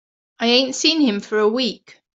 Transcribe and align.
I 0.39 0.47
ain't 0.47 0.73
seen 0.73 0.99
him 1.01 1.19
for 1.19 1.37
a 1.37 1.47
week. 1.47 1.99